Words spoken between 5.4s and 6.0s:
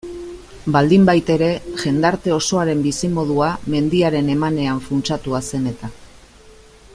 zen eta.